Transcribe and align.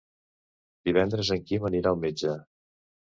Divendres 0.89 1.31
en 1.37 1.43
Quim 1.51 1.67
anirà 1.71 1.93
al 1.93 2.01
metge. 2.07 2.33